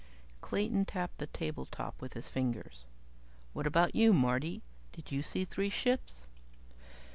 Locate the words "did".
4.93-5.11